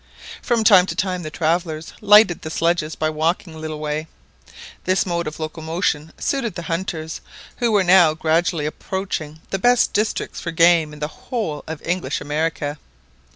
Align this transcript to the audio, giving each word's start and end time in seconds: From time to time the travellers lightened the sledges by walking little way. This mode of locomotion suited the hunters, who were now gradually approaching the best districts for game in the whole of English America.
From 0.41 0.63
time 0.63 0.87
to 0.87 0.95
time 0.95 1.21
the 1.21 1.29
travellers 1.29 1.93
lightened 2.01 2.41
the 2.41 2.49
sledges 2.49 2.95
by 2.95 3.11
walking 3.11 3.61
little 3.61 3.77
way. 3.79 4.07
This 4.85 5.05
mode 5.05 5.27
of 5.27 5.39
locomotion 5.39 6.11
suited 6.17 6.55
the 6.55 6.63
hunters, 6.63 7.21
who 7.57 7.71
were 7.71 7.83
now 7.83 8.15
gradually 8.15 8.65
approaching 8.65 9.41
the 9.51 9.59
best 9.59 9.93
districts 9.93 10.39
for 10.41 10.49
game 10.49 10.91
in 10.91 10.97
the 10.97 11.07
whole 11.07 11.63
of 11.67 11.83
English 11.85 12.19
America. 12.19 12.79